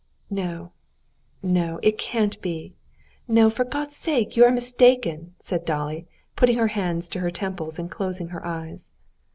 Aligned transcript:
"No, 0.31 0.71
no, 1.43 1.79
it 1.83 1.95
can't 1.99 2.41
be! 2.41 2.73
No, 3.27 3.51
for 3.51 3.63
God's 3.63 3.95
sake, 3.95 4.35
you 4.35 4.43
are 4.43 4.49
mistaken," 4.51 5.35
said 5.39 5.63
Dolly, 5.63 6.07
putting 6.35 6.57
her 6.57 6.69
hands 6.69 7.07
to 7.09 7.19
her 7.19 7.29
temples 7.29 7.77
and 7.77 7.91
closing 7.91 8.29
her 8.29 8.43
eyes. 8.43 8.93